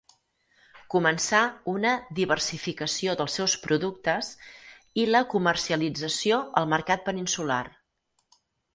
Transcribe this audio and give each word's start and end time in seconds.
Començà 0.93 1.41
una 1.73 1.91
diversificació 2.21 3.15
dels 3.21 3.37
seus 3.41 3.55
productes 3.67 4.33
i 5.05 5.07
la 5.13 5.25
comercialització 5.37 6.45
al 6.63 6.73
mercat 6.77 7.09
peninsular. 7.13 7.65